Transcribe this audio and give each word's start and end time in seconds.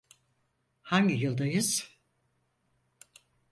Hangi 0.81 1.13
yıldayız? 1.15 1.89